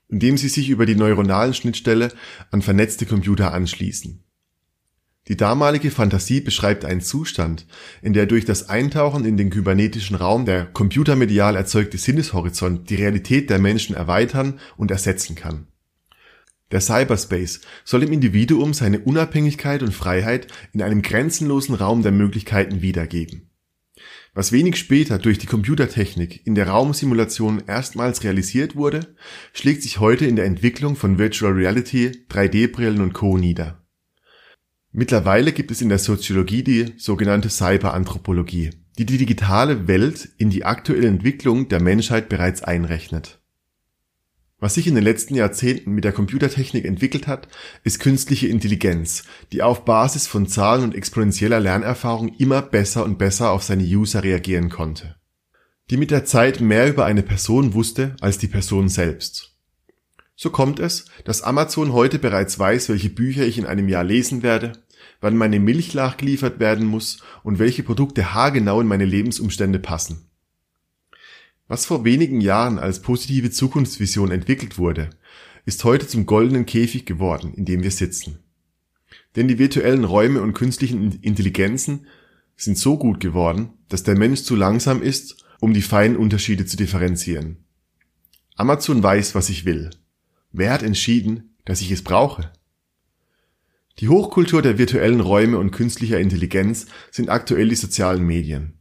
[0.10, 2.14] indem sie sich über die neuronalen Schnittstelle
[2.52, 4.24] an vernetzte Computer anschließen.
[5.28, 7.68] Die damalige Fantasie beschreibt einen Zustand,
[8.02, 13.50] in der durch das Eintauchen in den kybernetischen Raum der computermedial erzeugte Sinneshorizont die Realität
[13.50, 15.68] der Menschen erweitern und ersetzen kann.
[16.72, 22.82] Der Cyberspace soll dem Individuum seine Unabhängigkeit und Freiheit in einem grenzenlosen Raum der Möglichkeiten
[22.82, 23.47] wiedergeben
[24.38, 29.16] was wenig später durch die Computertechnik in der Raumsimulation erstmals realisiert wurde,
[29.52, 33.36] schlägt sich heute in der Entwicklung von Virtual Reality, 3D-Brillen und Co.
[33.40, 33.84] nieder.
[34.92, 38.70] Mittlerweile gibt es in der Soziologie die sogenannte Cyberanthropologie,
[39.00, 43.42] die die digitale Welt in die aktuelle Entwicklung der Menschheit bereits einrechnet
[44.60, 47.48] was sich in den letzten Jahrzehnten mit der Computertechnik entwickelt hat,
[47.84, 53.52] ist künstliche Intelligenz, die auf Basis von Zahlen und exponentieller Lernerfahrung immer besser und besser
[53.52, 55.16] auf seine User reagieren konnte.
[55.90, 59.56] die mit der Zeit mehr über eine Person wusste als die Person selbst.
[60.36, 64.44] So kommt es, dass Amazon heute bereits weiß, welche Bücher ich in einem Jahr lesen
[64.44, 64.74] werde,
[65.22, 70.27] wann meine Milch nachgeliefert werden muss und welche Produkte haargenau in meine Lebensumstände passen.
[71.68, 75.10] Was vor wenigen Jahren als positive Zukunftsvision entwickelt wurde,
[75.66, 78.40] ist heute zum goldenen Käfig geworden, in dem wir sitzen.
[79.36, 82.08] Denn die virtuellen Räume und künstlichen Intelligenzen
[82.56, 86.78] sind so gut geworden, dass der Mensch zu langsam ist, um die feinen Unterschiede zu
[86.78, 87.58] differenzieren.
[88.56, 89.90] Amazon weiß, was ich will.
[90.52, 92.52] Wer hat entschieden, dass ich es brauche?
[94.00, 98.77] Die Hochkultur der virtuellen Räume und künstlicher Intelligenz sind aktuell die sozialen Medien.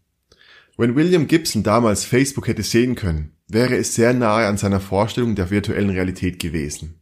[0.77, 5.35] Wenn William Gibson damals Facebook hätte sehen können, wäre es sehr nahe an seiner Vorstellung
[5.35, 7.01] der virtuellen Realität gewesen.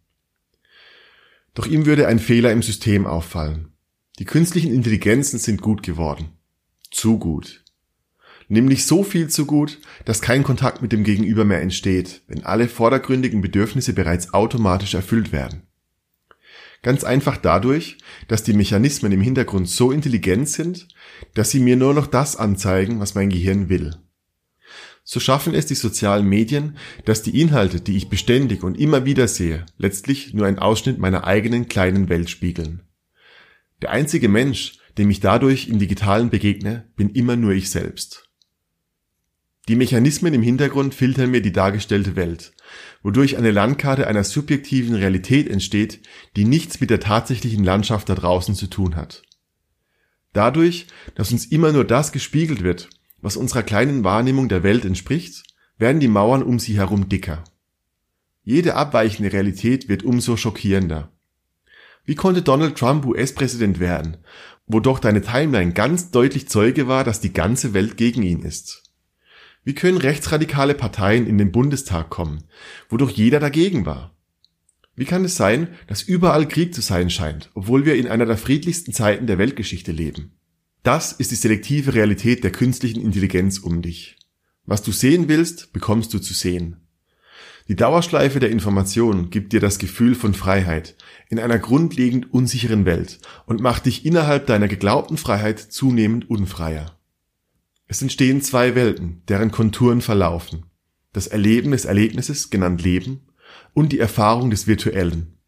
[1.55, 3.73] Doch ihm würde ein Fehler im System auffallen.
[4.19, 6.29] Die künstlichen Intelligenzen sind gut geworden.
[6.91, 7.65] Zu gut.
[8.49, 12.69] Nämlich so viel zu gut, dass kein Kontakt mit dem Gegenüber mehr entsteht, wenn alle
[12.69, 15.63] vordergründigen Bedürfnisse bereits automatisch erfüllt werden.
[16.85, 17.97] Ganz einfach dadurch,
[18.29, 20.87] dass die Mechanismen im Hintergrund so intelligent sind,
[21.33, 23.97] dass sie mir nur noch das anzeigen, was mein Gehirn will.
[25.03, 29.29] So schaffen es die sozialen Medien, dass die Inhalte, die ich beständig und immer wieder
[29.29, 32.83] sehe, letztlich nur ein Ausschnitt meiner eigenen kleinen Welt spiegeln.
[33.81, 38.29] Der einzige Mensch, dem ich dadurch im digitalen begegne, bin immer nur ich selbst.
[39.69, 42.53] Die Mechanismen im Hintergrund filtern mir die dargestellte Welt,
[43.03, 46.01] wodurch eine Landkarte einer subjektiven Realität entsteht,
[46.37, 49.23] die nichts mit der tatsächlichen Landschaft da draußen zu tun hat.
[50.33, 52.89] Dadurch, dass uns immer nur das gespiegelt wird,
[53.21, 55.45] was unserer kleinen Wahrnehmung der Welt entspricht,
[55.79, 57.45] werden die Mauern um sie herum dicker.
[58.43, 61.11] Jede abweichende Realität wird umso schockierender.
[62.05, 64.19] Wie konnte Donald Trump US-Präsident werden,
[64.67, 68.84] wo doch deine Timeline ganz deutlich Zeuge war, dass die ganze Welt gegen ihn ist?
[69.65, 72.45] Wie können rechtsradikale Parteien in den Bundestag kommen,
[72.91, 74.15] wodurch jeder dagegen war?
[74.95, 78.37] Wie kann es sein, dass überall Krieg zu sein scheint, obwohl wir in einer der
[78.37, 80.37] friedlichsten Zeiten der Weltgeschichte leben?
[80.83, 84.17] Das ist die selektive Realität der künstlichen Intelligenz um dich.
[84.67, 86.77] Was du sehen willst, bekommst du zu sehen.
[87.67, 90.97] Die Dauerschleife der Information gibt dir das Gefühl von Freiheit
[91.31, 96.94] in einer grundlegend unsicheren Welt und macht dich innerhalb deiner geglaubten Freiheit zunehmend unfreier.
[97.87, 100.67] Es entstehen zwei Welten, deren Konturen verlaufen.
[101.13, 103.27] Das Erleben des Erlebnisses, genannt Leben,
[103.73, 105.39] und die Erfahrung des Virtuellen.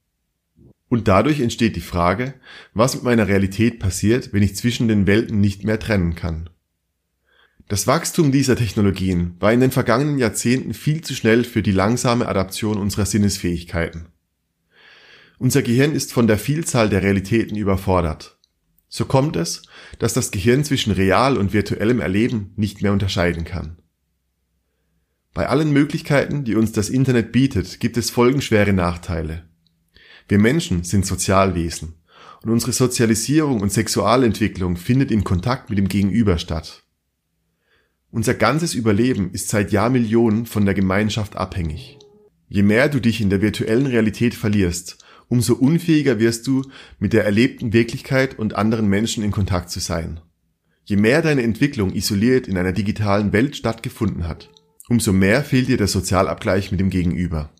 [0.88, 2.34] Und dadurch entsteht die Frage,
[2.72, 6.50] was mit meiner Realität passiert, wenn ich zwischen den Welten nicht mehr trennen kann.
[7.68, 12.28] Das Wachstum dieser Technologien war in den vergangenen Jahrzehnten viel zu schnell für die langsame
[12.28, 14.06] Adaption unserer Sinnesfähigkeiten.
[15.38, 18.35] Unser Gehirn ist von der Vielzahl der Realitäten überfordert.
[18.88, 19.62] So kommt es,
[19.98, 23.78] dass das Gehirn zwischen real und virtuellem Erleben nicht mehr unterscheiden kann.
[25.34, 29.44] Bei allen Möglichkeiten, die uns das Internet bietet, gibt es folgenschwere Nachteile.
[30.28, 31.94] Wir Menschen sind Sozialwesen
[32.42, 36.84] und unsere Sozialisierung und Sexualentwicklung findet in Kontakt mit dem Gegenüber statt.
[38.10, 41.98] Unser ganzes Überleben ist seit Jahrmillionen von der Gemeinschaft abhängig.
[42.48, 46.62] Je mehr du dich in der virtuellen Realität verlierst, umso unfähiger wirst du,
[46.98, 50.20] mit der erlebten Wirklichkeit und anderen Menschen in Kontakt zu sein.
[50.84, 54.50] Je mehr deine Entwicklung isoliert in einer digitalen Welt stattgefunden hat,
[54.88, 57.52] umso mehr fehlt dir der Sozialabgleich mit dem Gegenüber.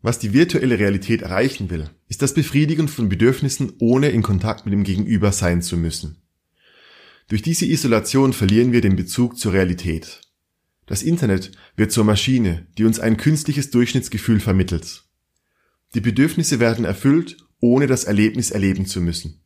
[0.00, 4.72] Was die virtuelle Realität erreichen will, ist das Befriedigen von Bedürfnissen, ohne in Kontakt mit
[4.72, 6.22] dem Gegenüber sein zu müssen.
[7.26, 10.20] Durch diese Isolation verlieren wir den Bezug zur Realität.
[10.86, 15.07] Das Internet wird zur Maschine, die uns ein künstliches Durchschnittsgefühl vermittelt.
[15.94, 19.42] Die Bedürfnisse werden erfüllt, ohne das Erlebnis erleben zu müssen.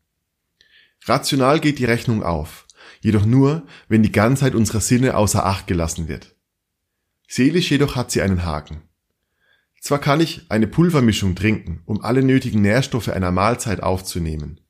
[1.05, 2.67] Rational geht die Rechnung auf,
[3.01, 6.35] jedoch nur, wenn die Ganzheit unserer Sinne außer Acht gelassen wird.
[7.29, 8.83] Seelisch jedoch hat sie einen Haken.
[9.81, 14.61] Zwar kann ich eine Pulvermischung trinken, um alle nötigen Nährstoffe einer Mahlzeit aufzunehmen.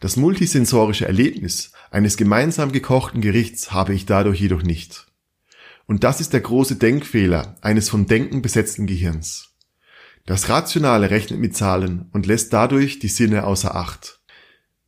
[0.00, 5.06] Das multisensorische Erlebnis eines gemeinsam gekochten Gerichts habe ich dadurch jedoch nicht.
[5.86, 9.55] Und das ist der große Denkfehler eines vom Denken besetzten Gehirns.
[10.26, 14.20] Das Rationale rechnet mit Zahlen und lässt dadurch die Sinne außer Acht.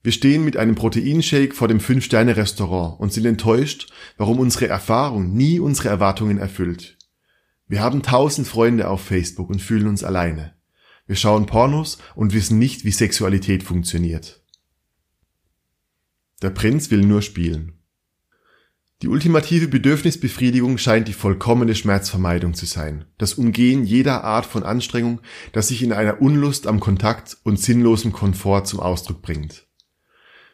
[0.02, 5.60] Wir stehen mit einem Proteinshake vor dem Fünf-Sterne-Restaurant und sind enttäuscht, warum unsere Erfahrung nie
[5.60, 6.98] unsere Erwartungen erfüllt.
[7.68, 10.54] Wir haben tausend Freunde auf Facebook und fühlen uns alleine.
[11.06, 14.42] Wir schauen Pornos und wissen nicht, wie Sexualität funktioniert.
[16.42, 17.77] Der Prinz will nur spielen.
[19.00, 25.20] Die ultimative Bedürfnisbefriedigung scheint die vollkommene Schmerzvermeidung zu sein, das Umgehen jeder Art von Anstrengung,
[25.52, 29.68] das sich in einer Unlust am Kontakt und sinnlosem Komfort zum Ausdruck bringt.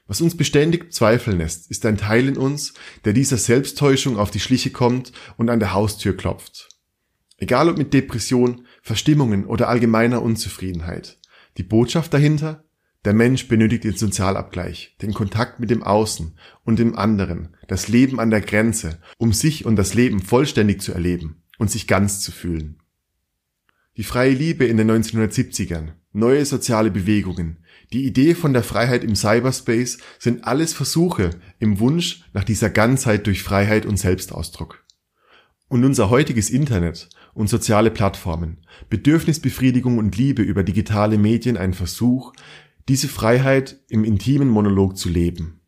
[0.06, 2.74] Was uns beständig zweifeln lässt, ist ein Teil in uns,
[3.06, 6.68] der dieser Selbsttäuschung auf die Schliche kommt und an der Haustür klopft.
[7.38, 11.18] Egal ob mit Depression, Verstimmungen oder allgemeiner Unzufriedenheit.
[11.56, 12.63] Die Botschaft dahinter?
[13.04, 18.18] Der Mensch benötigt den Sozialabgleich, den Kontakt mit dem Außen und dem anderen, das Leben
[18.18, 22.32] an der Grenze, um sich und das Leben vollständig zu erleben und sich ganz zu
[22.32, 22.78] fühlen.
[23.96, 27.58] Die freie Liebe in den 1970ern, neue soziale Bewegungen,
[27.92, 33.26] die Idee von der Freiheit im Cyberspace sind alles Versuche im Wunsch nach dieser Ganzheit
[33.26, 34.82] durch Freiheit und Selbstausdruck.
[35.68, 42.32] Und unser heutiges Internet und soziale Plattformen, Bedürfnisbefriedigung und Liebe über digitale Medien ein Versuch,
[42.88, 45.60] diese Freiheit im intimen Monolog zu leben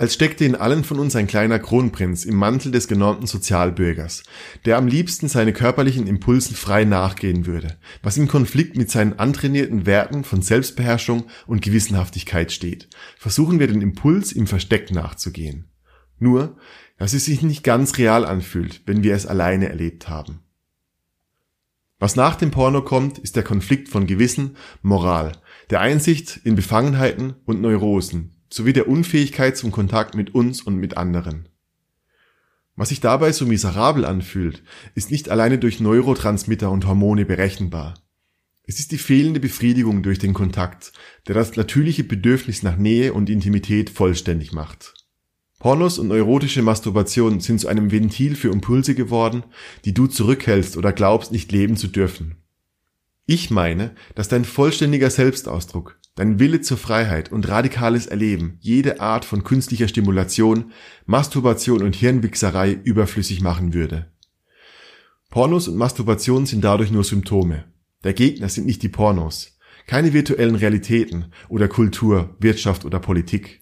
[0.00, 4.22] als steckte in allen von uns ein kleiner Kronprinz im Mantel des genormten Sozialbürgers,
[4.64, 9.84] der am liebsten seine körperlichen Impulsen frei nachgehen würde, was im Konflikt mit seinen antrainierten
[9.84, 15.68] Werten von Selbstbeherrschung und Gewissenhaftigkeit steht, versuchen wir den Impuls im Versteck nachzugehen.
[16.18, 16.56] Nur,
[16.96, 20.40] dass es sich nicht ganz real anfühlt, wenn wir es alleine erlebt haben.
[21.98, 25.32] Was nach dem Porno kommt, ist der Konflikt von Gewissen, Moral,
[25.70, 30.96] der Einsicht in Befangenheiten und Neurosen, sowie der Unfähigkeit zum Kontakt mit uns und mit
[30.96, 31.48] anderen.
[32.74, 34.64] Was sich dabei so miserabel anfühlt,
[34.94, 37.94] ist nicht alleine durch Neurotransmitter und Hormone berechenbar.
[38.64, 40.92] Es ist die fehlende Befriedigung durch den Kontakt,
[41.28, 44.94] der das natürliche Bedürfnis nach Nähe und Intimität vollständig macht.
[45.58, 49.44] Pornos und neurotische Masturbation sind zu einem Ventil für Impulse geworden,
[49.84, 52.36] die du zurückhältst oder glaubst nicht leben zu dürfen.
[53.32, 59.24] Ich meine, dass dein vollständiger Selbstausdruck, dein Wille zur Freiheit und radikales Erleben jede Art
[59.24, 60.72] von künstlicher Stimulation,
[61.06, 64.10] Masturbation und Hirnwichserei überflüssig machen würde.
[65.28, 67.66] Pornos und Masturbation sind dadurch nur Symptome.
[68.02, 69.56] Der Gegner sind nicht die Pornos,
[69.86, 73.60] keine virtuellen Realitäten oder Kultur, Wirtschaft oder Politik.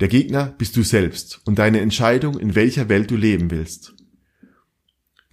[0.00, 3.94] Der Gegner bist du selbst und deine Entscheidung, in welcher Welt du leben willst.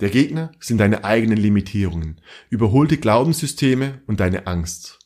[0.04, 4.99] Der Gegner sind deine eigenen Limitierungen, überholte Glaubenssysteme und deine Angst.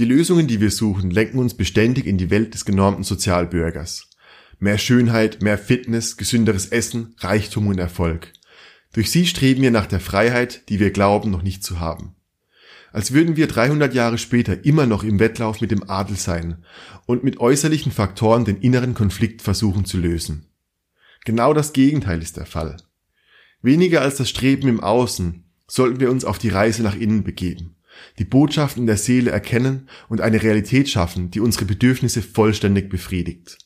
[0.00, 4.10] Die Lösungen, die wir suchen, lenken uns beständig in die Welt des genormten Sozialbürgers.
[4.58, 8.32] Mehr Schönheit, mehr Fitness, gesünderes Essen, Reichtum und Erfolg.
[8.94, 12.16] Durch sie streben wir nach der Freiheit, die wir glauben noch nicht zu haben.
[12.90, 16.64] Als würden wir 300 Jahre später immer noch im Wettlauf mit dem Adel sein
[17.06, 20.48] und mit äußerlichen Faktoren den inneren Konflikt versuchen zu lösen.
[21.24, 22.76] Genau das Gegenteil ist der Fall.
[23.62, 27.76] Weniger als das Streben im Außen sollten wir uns auf die Reise nach innen begeben
[28.18, 33.58] die Botschaften der Seele erkennen und eine Realität schaffen, die unsere Bedürfnisse vollständig befriedigt.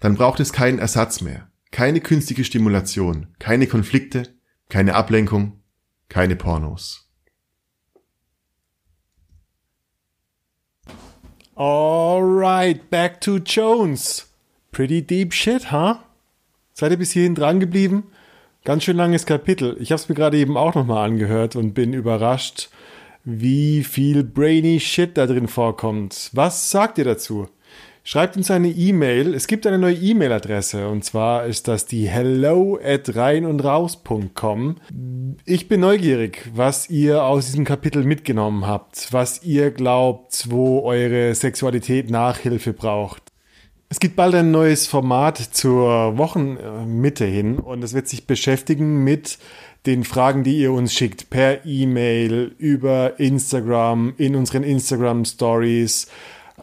[0.00, 4.34] Dann braucht es keinen Ersatz mehr, keine künstliche Stimulation, keine Konflikte,
[4.68, 5.60] keine Ablenkung,
[6.08, 7.08] keine Pornos.
[11.54, 14.28] Alright, back to Jones.
[14.70, 15.96] Pretty deep shit, huh?
[16.72, 18.04] Seid ihr bis hierhin dran geblieben?
[18.64, 19.76] Ganz schön langes Kapitel.
[19.80, 22.70] Ich habe es mir gerade eben auch nochmal angehört und bin überrascht,
[23.24, 26.30] wie viel brainy Shit da drin vorkommt.
[26.32, 27.48] Was sagt ihr dazu?
[28.04, 29.34] Schreibt uns eine E-Mail.
[29.34, 34.76] Es gibt eine neue E-Mail-Adresse und zwar ist das die hello at reinundraus.com.
[35.44, 41.34] Ich bin neugierig, was ihr aus diesem Kapitel mitgenommen habt, was ihr glaubt, wo eure
[41.34, 43.31] Sexualität Nachhilfe braucht.
[43.92, 49.36] Es gibt bald ein neues Format zur Wochenmitte hin und es wird sich beschäftigen mit
[49.84, 56.06] den Fragen, die ihr uns schickt, per E-Mail, über Instagram, in unseren Instagram Stories.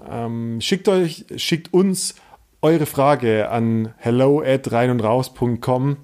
[0.10, 2.16] Ähm, schickt euch, schickt uns
[2.64, 5.98] eure Frage an hello at reinundraus.com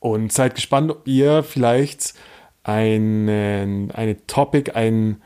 [0.00, 2.14] und seid gespannt, ob ihr vielleicht
[2.64, 5.22] einen, eine Topic, ein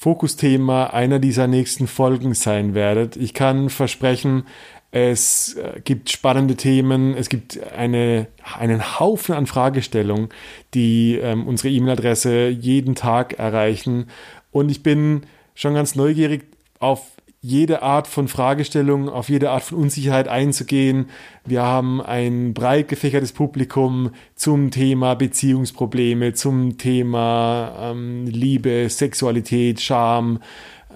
[0.00, 3.16] Fokusthema einer dieser nächsten Folgen sein werdet.
[3.16, 4.44] Ich kann versprechen,
[4.92, 10.28] es äh, gibt spannende Themen, es gibt eine, einen Haufen an Fragestellungen,
[10.72, 14.06] die ähm, unsere E-Mail-Adresse jeden Tag erreichen.
[14.52, 15.22] Und ich bin
[15.56, 16.44] schon ganz neugierig
[16.78, 17.02] auf
[17.40, 21.08] jede Art von Fragestellung, auf jede Art von Unsicherheit einzugehen.
[21.44, 30.40] Wir haben ein breit gefächertes Publikum zum Thema Beziehungsprobleme, zum Thema ähm, Liebe, Sexualität, Scham,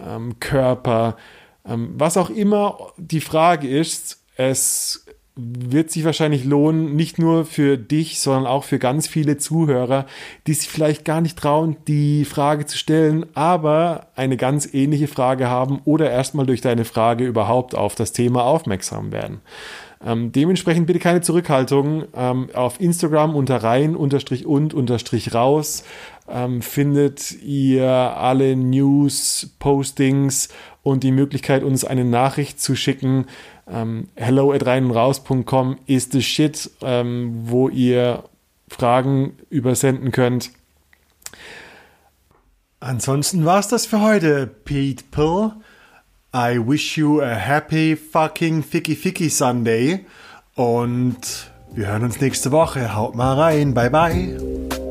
[0.05, 1.17] ähm, Körper.
[1.65, 7.79] Ähm, was auch immer die Frage ist, es wird sich wahrscheinlich lohnen, nicht nur für
[7.79, 10.07] dich, sondern auch für ganz viele Zuhörer,
[10.47, 15.49] die sich vielleicht gar nicht trauen, die Frage zu stellen, aber eine ganz ähnliche Frage
[15.49, 19.41] haben oder erstmal durch deine Frage überhaupt auf das Thema aufmerksam werden.
[20.05, 22.05] Ähm, dementsprechend bitte keine Zurückhaltung.
[22.15, 25.85] Ähm, auf Instagram unter rein unterstrich und unterstrich raus
[26.29, 30.49] ähm, findet ihr alle News, Postings
[30.83, 33.27] und die Möglichkeit, uns eine Nachricht zu schicken.
[33.69, 38.25] Ähm, hello at reinundraus.com ist the shit, ähm, wo ihr
[38.69, 40.51] Fragen übersenden könnt.
[42.81, 45.53] Ansonsten war's das für heute, Pete Pill.
[46.35, 50.07] I wish you a happy fucking ficky ficky Sunday
[50.57, 52.95] und wir hören uns nächste Woche.
[52.95, 53.75] Haut mal rein.
[53.75, 54.82] Bye bye.